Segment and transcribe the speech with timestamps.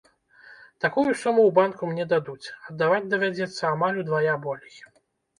[0.83, 4.75] Такую суму ў банку мне дадуць, аддаваць давядзецца амаль удвая болей.